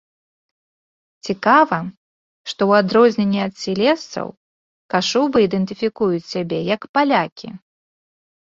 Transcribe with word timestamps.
Цікава, 1.27 1.77
што 2.49 2.61
ў 2.69 2.85
адрозненні 2.85 3.39
ад 3.47 3.53
сілезцаў, 3.65 4.27
кашубы 4.95 5.37
ідэнтыфікуюць 5.49 6.27
сябе 6.33 6.59
як 6.75 6.81
палякі. 6.97 7.49